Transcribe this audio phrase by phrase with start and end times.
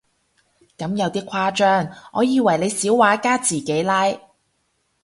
[0.79, 4.05] 咁有啲誇張，我以為你小畫家自己拉